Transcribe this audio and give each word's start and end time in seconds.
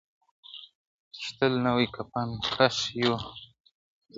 چي 1.17 1.29
تل 1.37 1.53
نوي 1.65 1.87
کفن 1.95 2.29
کښ 2.53 2.77
یو 3.01 3.15
زورولي، 3.21 3.47